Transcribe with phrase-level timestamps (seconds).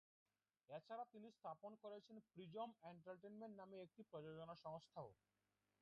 [0.69, 5.09] এছাড়া তিনি স্থাপন করেছেন প্রিজম এন্টারটেইনমেন্ট নামে একটি প্রযোজনা সংস্থাও।